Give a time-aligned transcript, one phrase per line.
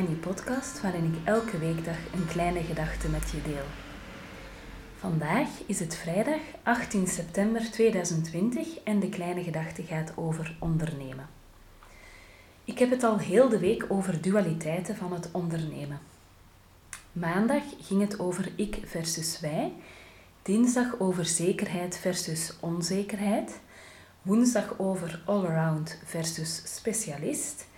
[0.00, 3.64] Tiny Podcast waarin ik elke weekdag een kleine gedachte met je deel.
[4.96, 11.28] Vandaag is het vrijdag 18 september 2020 en de kleine gedachte gaat over ondernemen.
[12.64, 16.00] Ik heb het al heel de week over dualiteiten van het ondernemen.
[17.12, 19.72] Maandag ging het over ik versus wij,
[20.42, 23.60] dinsdag over zekerheid versus onzekerheid,
[24.22, 27.68] woensdag over allround versus specialist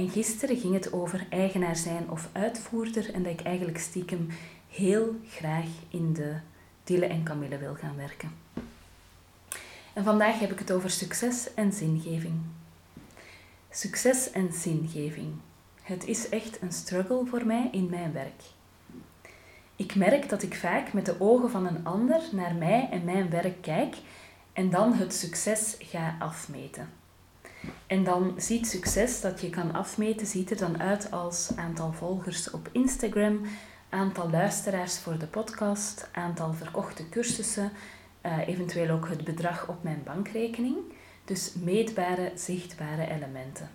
[0.00, 4.28] en gisteren ging het over eigenaar zijn of uitvoerder en dat ik eigenlijk stiekem
[4.68, 6.36] heel graag in de
[6.84, 8.32] Dille en Camille wil gaan werken.
[9.92, 12.34] En vandaag heb ik het over succes en zingeving.
[13.70, 15.32] Succes en zingeving.
[15.82, 18.42] Het is echt een struggle voor mij in mijn werk.
[19.76, 23.30] Ik merk dat ik vaak met de ogen van een ander naar mij en mijn
[23.30, 23.96] werk kijk
[24.52, 26.99] en dan het succes ga afmeten.
[27.86, 32.50] En dan ziet succes dat je kan afmeten, ziet er dan uit als aantal volgers
[32.50, 33.40] op Instagram,
[33.88, 37.72] aantal luisteraars voor de podcast, aantal verkochte cursussen,
[38.26, 40.76] uh, eventueel ook het bedrag op mijn bankrekening.
[41.24, 43.70] Dus meetbare, zichtbare elementen.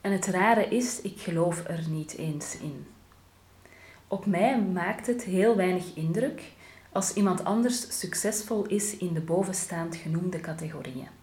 [0.00, 2.86] En het rare is, ik geloof er niet eens in.
[4.08, 6.42] Op mij maakt het heel weinig indruk
[6.92, 11.15] als iemand anders succesvol is in de bovenstaand genoemde categorieën.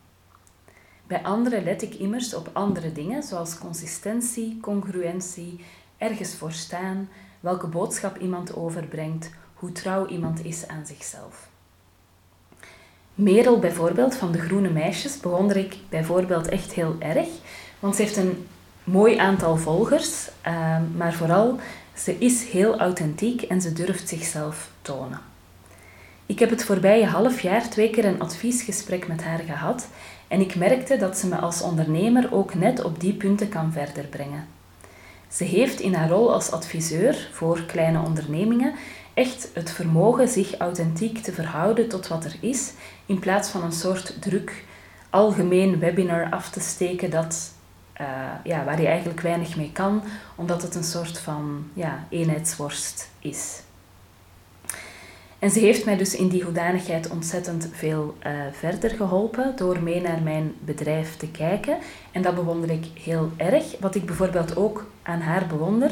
[1.08, 5.66] Bij anderen let ik immers op andere dingen, zoals consistentie, congruentie,
[5.98, 7.10] ergens voor staan,
[7.40, 11.50] welke boodschap iemand overbrengt, hoe trouw iemand is aan zichzelf.
[13.16, 17.28] Merel bijvoorbeeld van de Groene Meisjes bewonder ik bijvoorbeeld echt heel erg,
[17.80, 18.48] want ze heeft een
[18.84, 21.60] mooi aantal volgers, ehm, maar vooral
[21.96, 25.20] ze is heel authentiek en ze durft zichzelf tonen.
[26.26, 29.88] Ik heb het voorbije half jaar twee keer een adviesgesprek met haar gehad
[30.28, 34.06] en ik merkte dat ze me als ondernemer ook net op die punten kan verder
[34.06, 34.48] brengen.
[35.28, 38.74] Ze heeft in haar rol als adviseur voor kleine ondernemingen
[39.14, 42.72] echt het vermogen zich authentiek te verhouden tot wat er is,
[43.06, 44.64] in plaats van een soort druk
[45.10, 47.54] algemeen webinar af te steken dat,
[48.02, 48.08] uh,
[48.44, 50.04] ja, waar je eigenlijk weinig mee kan,
[50.36, 53.63] omdat het een soort van ja, eenheidsworst is.
[55.44, 60.02] En ze heeft mij dus in die hoedanigheid ontzettend veel uh, verder geholpen door mee
[60.02, 61.78] naar mijn bedrijf te kijken.
[62.12, 63.64] En dat bewonder ik heel erg.
[63.80, 65.92] Wat ik bijvoorbeeld ook aan haar bewonder,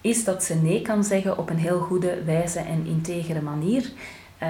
[0.00, 3.90] is dat ze nee kan zeggen op een heel goede, wijze en integere manier
[4.42, 4.48] uh,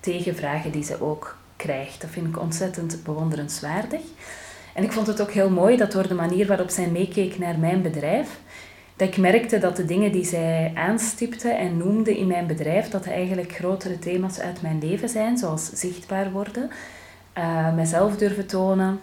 [0.00, 2.00] tegen vragen die ze ook krijgt.
[2.00, 4.00] Dat vind ik ontzettend bewonderenswaardig.
[4.74, 7.58] En ik vond het ook heel mooi dat door de manier waarop zij meekeek naar
[7.58, 8.38] mijn bedrijf,
[9.00, 13.06] dat ik merkte dat de dingen die zij aanstipte en noemde in mijn bedrijf, dat
[13.06, 16.70] eigenlijk grotere thema's uit mijn leven zijn, zoals zichtbaar worden,
[17.38, 19.00] uh, mezelf durven tonen.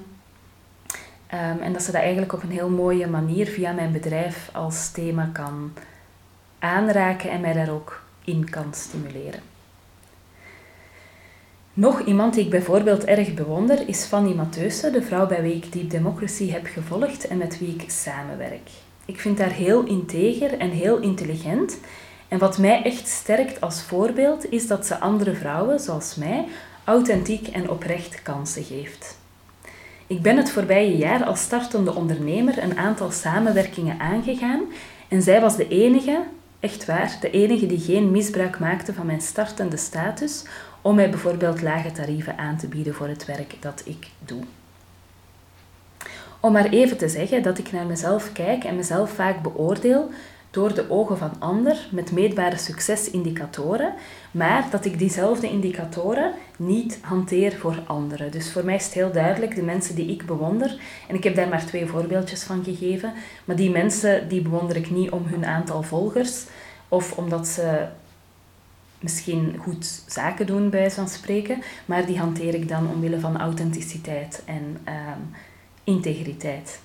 [1.34, 4.92] Um, en dat ze dat eigenlijk op een heel mooie manier via mijn bedrijf als
[4.92, 5.74] thema kan
[6.60, 9.42] aanraken en mij daar ook in kan stimuleren.
[11.74, 15.72] Nog iemand die ik bijvoorbeeld erg bewonder is Fanny Matheusen, de vrouw bij wie ik
[15.72, 18.70] Deep Democracy heb gevolgd en met wie ik samenwerk.
[19.08, 21.80] Ik vind haar heel integer en heel intelligent.
[22.28, 26.46] En wat mij echt sterkt als voorbeeld is dat ze andere vrouwen, zoals mij,
[26.84, 29.18] authentiek en oprecht kansen geeft.
[30.08, 34.62] Ik ben het voorbije jaar als startende ondernemer een aantal samenwerkingen aangegaan
[35.08, 36.24] en zij was de enige,
[36.60, 40.44] echt waar, de enige die geen misbruik maakte van mijn startende status
[40.82, 44.44] om mij bijvoorbeeld lage tarieven aan te bieden voor het werk dat ik doe.
[46.48, 50.10] Om maar even te zeggen dat ik naar mezelf kijk en mezelf vaak beoordeel
[50.52, 53.94] door de ogen van ander met meetbare succesindicatoren,
[54.32, 58.32] maar dat ik diezelfde indicatoren niet hanteer voor anderen.
[58.32, 61.36] Dus voor mij is het heel duidelijk, de mensen die ik bewonder, en ik heb
[61.36, 63.14] daar maar twee voorbeeldjes van gegeven,
[63.46, 66.46] maar die mensen die bewonder ik niet om hun aantal volgers
[66.88, 67.86] of omdat ze
[69.00, 74.42] misschien goed zaken doen, bij van spreken, maar die hanteer ik dan omwille van authenticiteit
[74.46, 75.22] en ehm,
[75.88, 76.80] integriteit.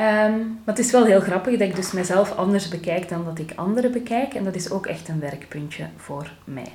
[0.00, 3.52] Um, het is wel heel grappig dat ik dus mezelf anders bekijk dan dat ik
[3.54, 4.34] anderen bekijk.
[4.34, 6.72] En dat is ook echt een werkpuntje voor mij.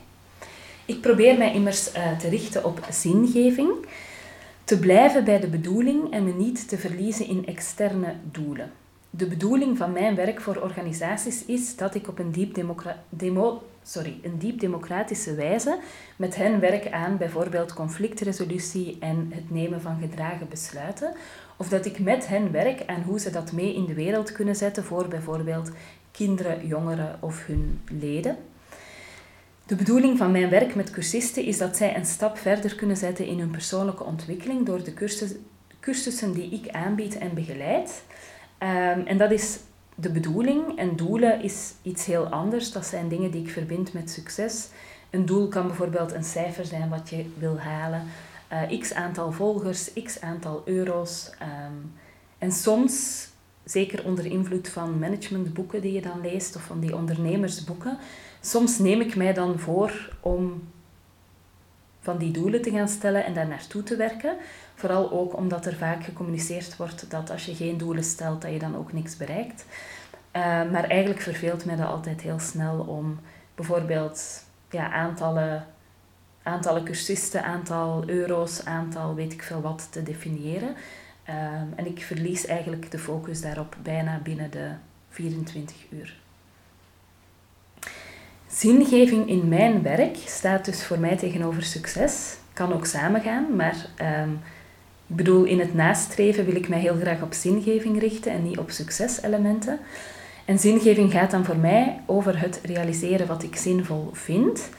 [0.85, 3.69] Ik probeer mij immers uh, te richten op zingeving.
[4.63, 8.71] Te blijven bij de bedoeling en me niet te verliezen in externe doelen.
[9.09, 12.59] De bedoeling van mijn werk voor organisaties is dat ik op een diep,
[13.09, 15.79] demo sorry, een diep democratische wijze
[16.15, 21.13] met hen werk aan bijvoorbeeld conflictresolutie en het nemen van gedragen besluiten.
[21.57, 24.55] Of dat ik met hen werk aan hoe ze dat mee in de wereld kunnen
[24.55, 25.71] zetten voor bijvoorbeeld
[26.11, 28.37] kinderen, jongeren of hun leden.
[29.65, 33.25] De bedoeling van mijn werk met cursisten is dat zij een stap verder kunnen zetten
[33.25, 35.33] in hun persoonlijke ontwikkeling door de cursus,
[35.79, 38.03] cursussen die ik aanbied en begeleid.
[38.57, 39.59] Ehm, en dat is
[40.01, 40.77] de bedoeling.
[40.77, 42.71] En doelen is iets heel anders.
[42.71, 44.69] Dat zijn dingen die ik verbind met succes.
[45.09, 48.03] Een doel kan bijvoorbeeld een cijfer zijn wat je wil halen.
[48.51, 51.31] Uh, x aantal volgers, x aantal euro's.
[51.39, 51.73] Ehm,
[52.37, 53.27] en soms,
[53.63, 57.97] zeker onder invloed van managementboeken die je dan leest of van die ondernemersboeken,
[58.41, 60.61] soms neem ik mij dan voor om
[62.01, 64.37] van die doelen te gaan stellen en daar naartoe te werken.
[64.75, 68.59] Vooral ook omdat er vaak gecommuniceerd wordt dat als je geen doelen stelt, dat je
[68.59, 69.65] dan ook niks bereikt.
[70.35, 73.19] Uh, maar eigenlijk verveelt mij dat altijd heel snel om
[73.55, 75.65] bijvoorbeeld ja, aantallen,
[76.43, 80.75] aantallen cursisten, aantal euro's, aantal weet ik veel wat te definiëren.
[81.29, 81.35] Uh,
[81.75, 84.71] en ik verlies eigenlijk de focus daarop bijna binnen de
[85.09, 86.20] 24 uur.
[88.53, 92.35] Zingeving in mijn werk staat dus voor mij tegenover succes.
[92.53, 93.85] Kan ook samengaan, maar
[94.23, 94.39] um,
[95.07, 98.57] ik bedoel, in het nastreven wil ik mij heel graag op zingeving richten en niet
[98.57, 99.79] op succeselementen.
[100.45, 104.69] En zingeving gaat dan voor mij over het realiseren wat ik zinvol vind.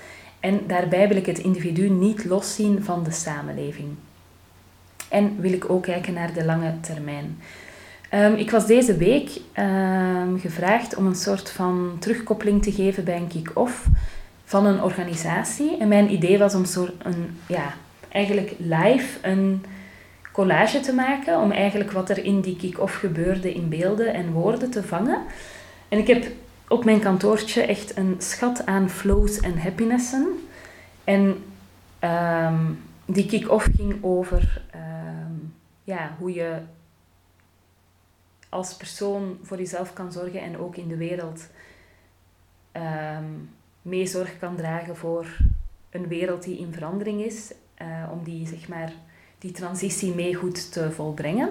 [0.41, 3.89] En daarbij wil ik het individu niet loszien van de samenleving.
[5.09, 7.39] En wil ik ook kijken naar de lange termijn.
[8.15, 13.17] Um, ik was deze week um, gevraagd om een soort van terugkoppeling te geven bij
[13.17, 13.87] een kick-off
[14.45, 15.77] van een organisatie.
[15.79, 17.75] En mijn idee was om zo een, ja,
[18.09, 19.65] eigenlijk live een
[20.33, 21.39] collage te maken.
[21.41, 25.19] Om eigenlijk wat er in die kick-off gebeurde in beelden en woorden te vangen.
[25.89, 26.27] En ik heb
[26.69, 30.27] op mijn kantoortje echt een schat aan flows en happinessen.
[31.05, 31.45] En
[32.05, 34.63] um, die kick-off ging over
[35.85, 36.57] ja, hoe je
[38.53, 41.47] als persoon voor jezelf kan zorgen en ook in de wereld
[42.73, 43.51] um,
[43.83, 45.27] mee zorg kan dragen voor
[45.91, 47.53] een wereld die in verandering is,
[47.83, 48.93] uh, om die, zeg maar,
[49.39, 51.51] die transitie mee goed te volbrengen.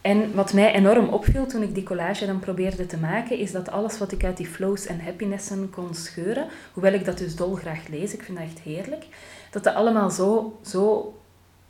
[0.00, 3.70] En wat mij enorm opviel toen ik die collage dan probeerde te maken, is dat
[3.70, 7.88] alles wat ik uit die flows en happinessen kon scheuren, hoewel ik dat dus dolgraag
[7.88, 9.06] lees, ik vind dat echt heerlijk,
[9.50, 11.14] dat dat allemaal zo, zo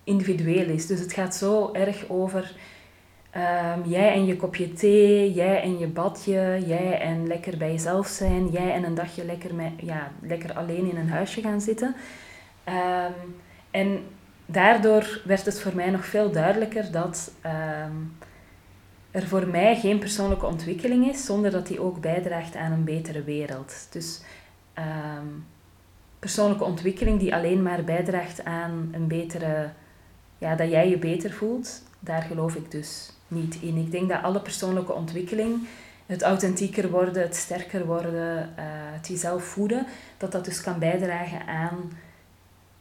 [0.05, 0.87] individueel is.
[0.87, 2.55] Dus het gaat zo erg over
[3.37, 8.07] Um, jij en je kopje thee, jij en je badje, jij en lekker bij jezelf
[8.07, 11.95] zijn, jij en een dagje lekker, met, ja, lekker alleen in een huisje gaan zitten.
[12.69, 13.37] Um,
[13.71, 14.03] en
[14.47, 18.17] daardoor werd het voor mij nog veel duidelijker dat um,
[19.11, 23.23] er voor mij geen persoonlijke ontwikkeling is zonder dat die ook bijdraagt aan een betere
[23.23, 23.89] wereld.
[23.91, 24.23] Dus
[26.19, 29.71] persoonlijke ontwikkeling die alleen maar bijdraagt aan een betere,
[30.39, 33.77] ja, dat jij je beter voelt, daar geloof ik dus niet in.
[33.77, 35.69] Ik denk dat alle persoonlijke ontwikkeling,
[36.07, 39.87] het authentieker worden, het sterker worden, uh, het jezelf voeden,
[40.17, 41.93] dat dat dus kan bijdragen aan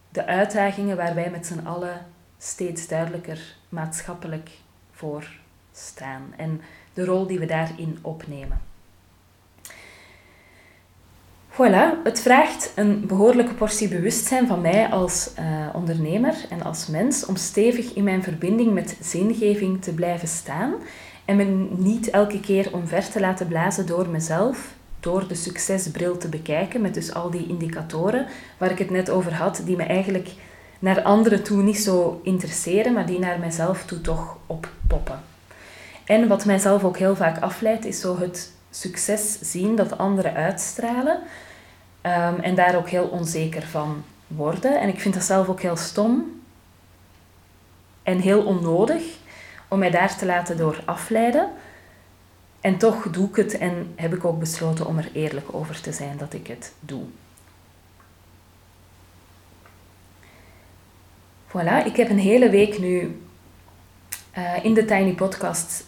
[0.09, 2.05] de uitdagingen waar wij met z'n allen
[2.37, 4.49] steeds duidelijker maatschappelijk
[4.91, 5.29] voor
[5.71, 6.61] staan en
[6.93, 8.62] de rol die we daarin opnemen.
[11.57, 17.25] Voilà, het vraagt een behoorlijke portie bewustzijn van mij als uh, ondernemer en als mens
[17.25, 20.73] om stevig in mijn verbinding met zingeving te blijven staan
[21.25, 26.29] en me niet elke keer omver te laten blazen door mezelf, door de succesbril te
[26.29, 28.25] bekijken met dus al die indicatoren
[28.57, 30.29] waar ik het net over had, die me eigenlijk
[30.79, 35.19] naar anderen toe niet zo interesseren, maar die naar mijzelf toe toch oppoppen.
[36.05, 41.19] En wat mijzelf ook heel vaak afleidt, is zo het succes zien dat anderen uitstralen,
[42.07, 44.79] Um, en daar ook heel onzeker van worden.
[44.79, 46.41] En ik vind dat zelf ook heel stom
[48.03, 49.03] en heel onnodig
[49.67, 51.49] om mij daar te laten door afleiden.
[52.61, 55.91] En toch doe ik het en heb ik ook besloten om er eerlijk over te
[55.91, 57.03] zijn dat ik het doe.
[61.47, 63.21] Voilà, ik heb een hele week nu
[64.37, 65.85] uh, in de Tiny Podcast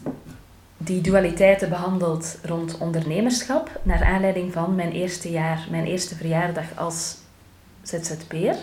[0.82, 7.18] die dualiteiten behandelt rond ondernemerschap, naar aanleiding van mijn eerste jaar, mijn eerste verjaardag als
[7.82, 8.56] ZZP'er.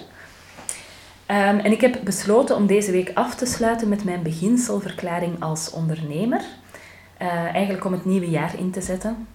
[1.31, 5.71] Um, en ik heb besloten om deze week af te sluiten met mijn beginselverklaring als
[5.71, 6.41] ondernemer.
[7.23, 9.27] Uh, eigenlijk om het nieuwe jaar in te zetten.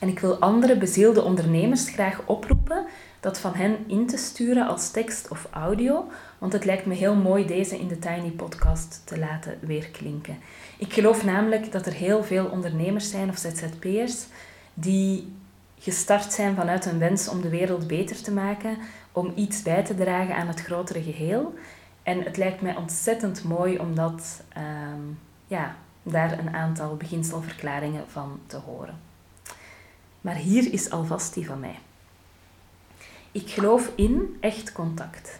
[0.00, 2.86] En ik wil andere bezielde ondernemers graag oproepen
[3.24, 7.14] dat van hen in te sturen als tekst of audio, want het lijkt me heel
[7.14, 10.38] mooi deze in de Tiny Podcast te laten weerklinken.
[10.78, 14.26] Ik geloof namelijk dat er heel veel ondernemers zijn of ZZP'ers
[14.74, 15.32] die
[15.78, 18.76] gestart zijn vanuit een wens om de wereld beter te maken,
[19.12, 21.54] om iets bij te dragen aan het grotere geheel.
[22.02, 25.02] En het lijkt mij ontzettend mooi om dat, ehm,
[25.46, 29.00] ja, daar een aantal beginselverklaringen van te horen.
[30.20, 31.78] Maar hier is alvast die van mij.
[33.34, 35.38] Ik geloof in echt contact.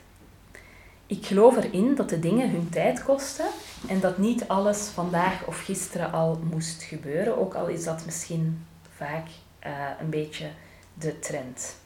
[1.07, 3.47] Ik geloof erin dat de dingen hun tijd kosten
[3.89, 8.67] en dat niet alles vandaag of gisteren al moest gebeuren, ook al is dat misschien
[8.97, 9.27] vaak
[9.67, 10.51] uh, een beetje
[10.95, 11.77] de trend.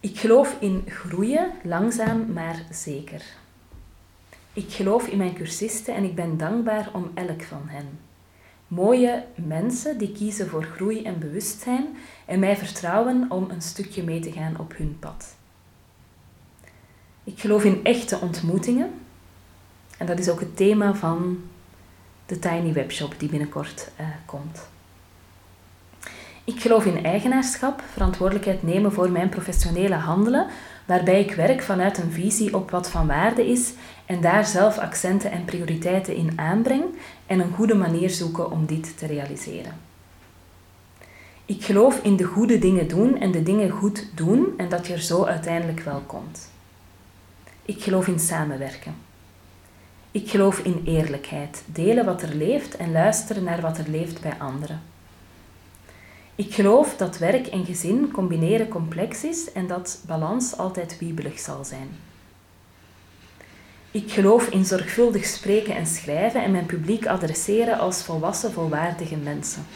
[0.00, 3.22] Ik geloof in groeien, langzaam maar zeker.
[4.52, 8.09] Ik geloof in mijn cursisten en ik ben dankbaar om elk van hen.
[8.70, 11.86] Mooie mensen die kiezen voor groei en bewustzijn
[12.26, 15.34] en mij vertrouwen om een stukje mee te gaan op hun pad.
[17.24, 18.90] Ik geloof in echte ontmoetingen
[19.98, 21.42] en dat is ook het thema van
[22.26, 24.68] de Tiny Webshop die binnenkort uh, komt.
[26.44, 30.46] Ik geloof in eigenaarschap, verantwoordelijkheid nemen voor mijn professionele handelen,
[30.90, 33.72] waarbij ik werk vanuit een visie op wat van waarde is
[34.06, 36.84] en daar zelf accenten en prioriteiten in aanbreng
[37.26, 39.72] en een goede manier zoeken om dit te realiseren.
[41.44, 44.92] Ik geloof in de goede dingen doen en de dingen goed doen en dat je
[44.92, 46.50] er zo uiteindelijk wel komt.
[47.62, 48.94] Ik geloof in samenwerken.
[50.10, 54.34] Ik geloof in eerlijkheid, delen wat er leeft en luisteren naar wat er leeft bij
[54.38, 54.80] anderen.
[56.40, 61.64] Ik geloof dat werk en gezin combineren complex is en dat balans altijd wiebelig zal
[61.64, 61.88] zijn.
[63.90, 69.66] Ik geloof in zorgvuldig spreken en schrijven en mijn publiek adresseren als volwassen, volwaardige mensen.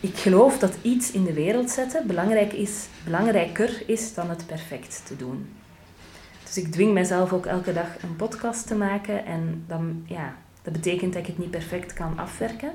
[0.00, 5.02] Ik geloof dat iets in de wereld zetten belangrijk is, belangrijker is dan het perfect
[5.06, 5.48] te doen.
[6.44, 10.72] Dus ik dwing mezelf ook elke dag een podcast te maken en dan, ja, dat
[10.72, 12.72] betekent dat ik het niet perfect kan afwerken.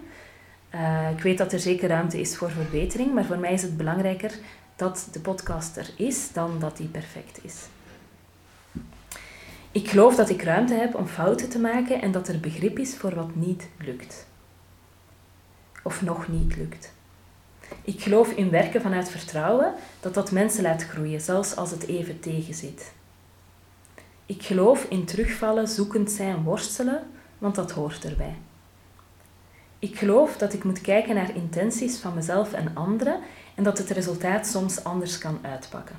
[0.77, 3.77] Uh, ik weet dat er zeker ruimte is voor verbetering, maar voor mij is het
[3.77, 4.31] belangrijker
[4.75, 7.65] dat de podcast er is dan dat die perfect is.
[9.72, 12.96] Ik geloof dat ik ruimte heb om fouten te maken en dat er begrip is
[12.96, 14.27] voor wat niet lukt.
[15.84, 16.93] Of nog niet lukt.
[17.81, 22.19] Ik geloof in werken vanuit vertrouwen dat dat mensen laat groeien, zelfs als het even
[22.19, 22.91] tegenzit.
[24.25, 27.03] Ik geloof in terugvallen, zoekend zijn, worstelen,
[27.38, 28.36] want dat hoort erbij.
[29.79, 33.19] Ik geloof dat ik moet kijken naar intenties van mezelf en anderen
[33.55, 35.96] en dat het resultaat soms anders kan uitpakken.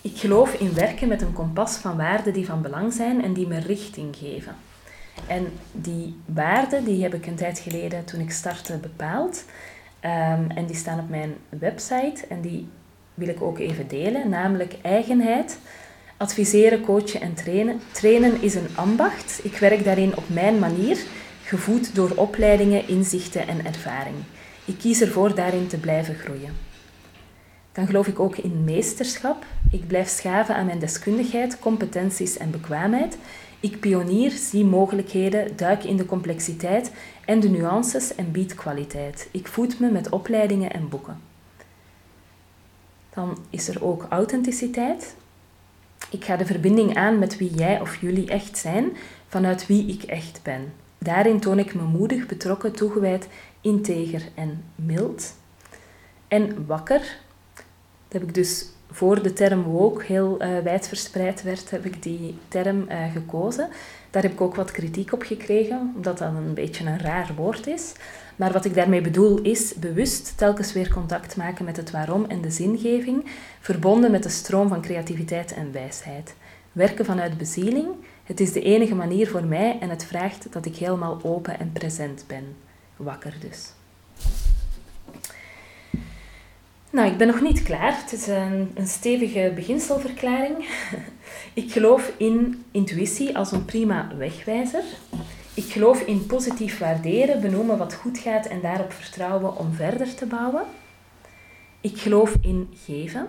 [0.00, 3.46] Ik geloof in werken met een kompas van waarden die van belang zijn en die
[3.46, 4.54] me richting geven.
[5.26, 9.44] En die waarden die heb ik een tijd geleden toen ik startte bepaald.
[10.04, 12.68] Um, en die staan op mijn website en die
[13.14, 15.58] wil ik ook even delen, namelijk eigenheid.
[16.16, 17.80] Adviseren, coachen en trainen.
[17.92, 19.40] Trainen is een ambacht.
[19.42, 20.98] Ik werk daarin op mijn manier
[21.52, 24.14] gevoed door opleidingen, inzichten en ervaring.
[24.64, 26.56] Ik kies ervoor daarin te blijven groeien.
[27.72, 29.44] Dan geloof ik ook in meesterschap.
[29.70, 33.18] Ik blijf schaven aan mijn deskundigheid, competenties en bekwaamheid.
[33.60, 36.92] Ik pionier, zie mogelijkheden, duik in de complexiteit
[37.24, 39.28] en de nuances en bied kwaliteit.
[39.30, 41.20] Ik voed me met opleidingen en boeken.
[43.14, 45.14] Dan is er ook authenticiteit.
[46.10, 48.96] Ik ga de verbinding aan met wie jij of jullie echt zijn,
[49.28, 50.81] vanuit wie ik echt ben.
[51.02, 53.28] Daarin toon ik me moedig, betrokken, toegewijd,
[53.60, 55.34] integer en mild.
[56.28, 57.00] En wakker,
[58.08, 62.38] dat heb ik dus voor de term woke heel uh, wijdverspreid werd, heb ik die
[62.48, 63.68] term uh, gekozen.
[64.10, 67.66] Daar heb ik ook wat kritiek op gekregen, omdat dat een beetje een raar woord
[67.66, 67.92] is.
[68.36, 72.40] Maar wat ik daarmee bedoel is bewust telkens weer contact maken met het waarom en
[72.40, 73.30] de zingeving,
[73.60, 76.34] verbonden met de stroom van creativiteit en wijsheid.
[76.72, 77.88] Werken vanuit bezieling,
[78.22, 81.72] het is de enige manier voor mij en het vraagt dat ik helemaal open en
[81.72, 82.56] present ben.
[82.96, 83.72] Wakker dus.
[86.90, 88.00] Nou, ik ben nog niet klaar.
[88.00, 90.68] Het is een, een stevige beginselverklaring.
[91.62, 94.84] ik geloof in intuïtie als een prima wegwijzer.
[95.54, 100.26] Ik geloof in positief waarderen, benoemen wat goed gaat en daarop vertrouwen om verder te
[100.26, 100.62] bouwen.
[101.80, 103.28] Ik geloof in geven.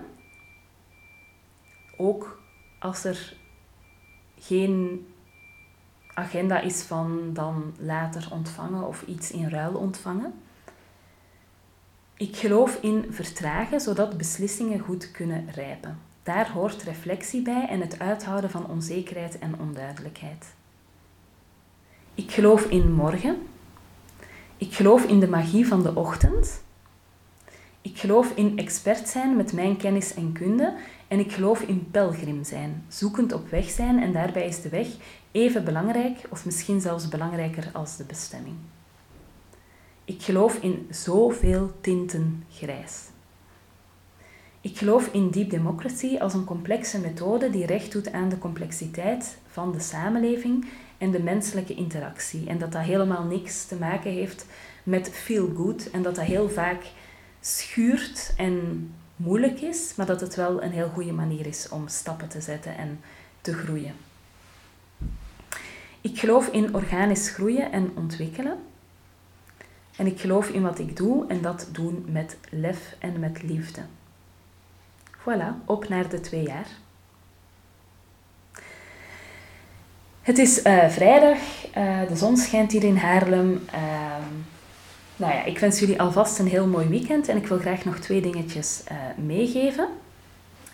[1.96, 2.42] Ook
[2.78, 3.36] als er
[4.46, 5.06] geen
[6.14, 10.34] agenda is van dan later ontvangen of iets in ruil ontvangen.
[12.16, 15.98] Ik geloof in vertragen zodat beslissingen goed kunnen rijpen.
[16.22, 20.54] Daar hoort reflectie bij en het uithouden van onzekerheid en onduidelijkheid.
[22.14, 23.46] Ik geloof in morgen.
[24.56, 26.62] Ik geloof in de magie van de ochtend.
[27.80, 30.74] Ik geloof in expert zijn met mijn kennis en kunde
[31.14, 34.86] en ik geloof in pelgrim zijn, zoekend op weg zijn en daarbij is de weg
[35.30, 38.56] even belangrijk of misschien zelfs belangrijker als de bestemming.
[40.04, 43.02] Ik geloof in zoveel tinten grijs.
[44.60, 49.38] Ik geloof in deep democracy als een complexe methode die recht doet aan de complexiteit
[49.46, 50.66] van de samenleving
[50.98, 52.48] en de menselijke interactie.
[52.48, 54.46] En dat dat helemaal niks te maken heeft
[54.82, 56.82] met feel good en dat dat heel vaak
[57.40, 62.28] schuurt en moeilijk is, maar dat het wel een heel goede manier is om stappen
[62.28, 63.00] te zetten en
[63.40, 63.94] te groeien.
[66.00, 68.58] Ik geloof in organisch groeien en ontwikkelen.
[69.96, 73.80] En ik geloof in wat ik doe en dat doen met lef en met liefde.
[75.18, 76.66] Voilà, op naar de twee jaar.
[80.22, 81.38] Het is uh, vrijdag,
[81.76, 83.64] uh, de zon schijnt hier in Haarlem.
[83.74, 84.16] Uh,
[85.16, 87.98] nou ja, ik wens jullie alvast een heel mooi weekend en ik wil graag nog
[87.98, 89.88] twee dingetjes eh, meegeven.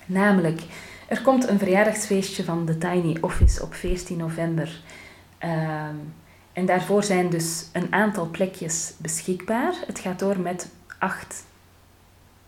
[0.07, 0.61] Namelijk,
[1.09, 4.81] er komt een verjaardagsfeestje van de Tiny Office op 14 november.
[5.39, 5.95] Ehm,
[6.53, 9.75] en daarvoor zijn dus een aantal plekjes beschikbaar.
[9.87, 10.69] Het gaat door met
[10.99, 11.45] acht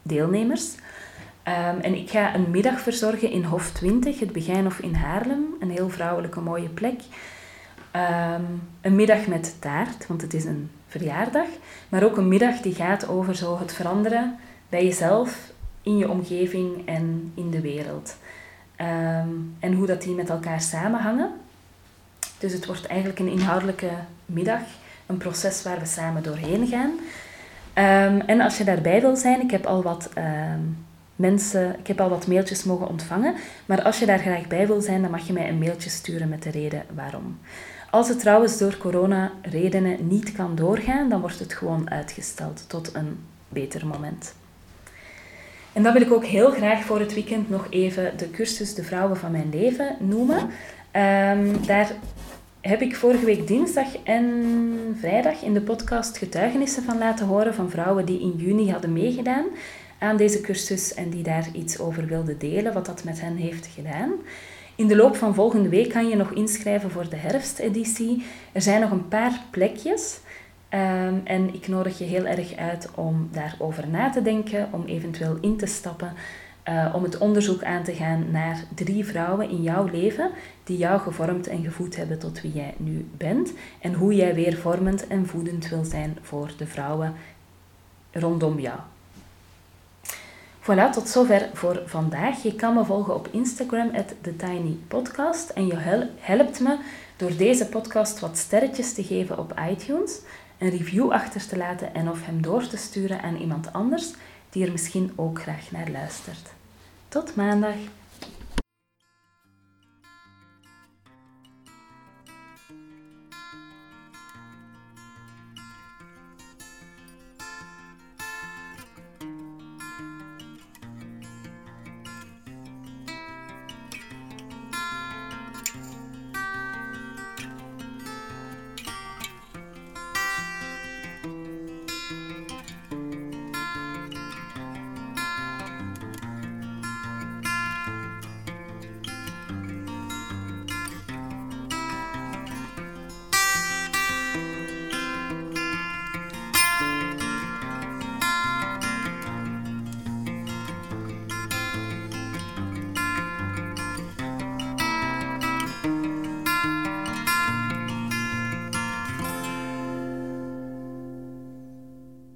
[0.03, 0.75] deelnemers.
[1.43, 5.45] Ehm, en ik ga een middag verzorgen in Hof 20, het Begijnhof in Haarlem.
[5.61, 7.01] Een heel vrouwelijke mooie plek.
[7.91, 8.43] Ehm,
[8.81, 11.47] een middag met taart, want het is een verjaardag.
[11.89, 14.37] Maar ook een middag die gaat over zo het veranderen
[14.69, 18.17] bij jezelf, in je omgeving en in de wereld.
[18.77, 19.29] Ehm,
[19.61, 21.31] en hoe dat die met elkaar samenhangen.
[22.39, 23.91] Dus het wordt eigenlijk een inhoudelijke
[24.27, 24.61] middag,
[25.07, 26.93] een proces waar we samen doorheen gaan.
[28.27, 30.11] en als je daarbij wil zijn, ik heb al wat
[31.17, 33.35] mensen, ik heb al wat mailtjes mogen ontvangen,
[33.67, 36.29] maar als je daar graag bij wil zijn, dan mag je mij een mailtje sturen
[36.29, 37.39] met de reden waarom.
[37.93, 43.19] Als het trouwens door corona-redenen niet kan doorgaan, dan wordt het gewoon uitgesteld tot een
[43.49, 44.35] beter moment.
[45.73, 48.83] En dan wil ik ook heel graag voor het weekend nog even de cursus De
[48.83, 50.39] Vrouwen van Mijn Leven noemen.
[50.39, 51.93] Um, daar
[52.61, 57.71] heb ik vorige week dinsdag en vrijdag in de podcast getuigenissen van laten horen van
[57.71, 59.45] vrouwen die in juni hadden meegedaan
[59.99, 63.67] aan deze cursus en die daar iets over wilden delen, wat dat met hen heeft
[63.67, 64.13] gedaan.
[64.83, 68.25] In de loop van volgende week kan je nog inschrijven voor de herfsteditie.
[68.53, 70.21] Er zijn nog een paar plekjes.
[70.71, 75.39] Um, en ik nodig je heel erg uit om daarover na te denken, om eventueel
[75.41, 76.13] in te stappen,
[76.69, 80.31] uh, om het onderzoek aan te gaan naar drie vrouwen in jouw leven
[80.65, 84.57] die jou gevormd en gevoed hebben tot wie jij nu bent en hoe jij weer
[84.57, 87.15] vormend en voedend wil zijn voor de vrouwen
[88.13, 88.79] rondom jou.
[90.63, 92.43] Voilà, tot zover voor vandaag.
[92.43, 95.51] Je kan me volgen op Instagram, TheTinyPodcast.
[95.51, 95.77] En je
[96.19, 96.79] helpt me
[97.17, 100.21] door deze podcast wat sterretjes te geven op iTunes,
[100.59, 104.13] een review achter te laten en of hem door te sturen aan iemand anders
[104.51, 106.53] die er misschien ook graag naar luistert.
[107.09, 108.02] Tot maandag!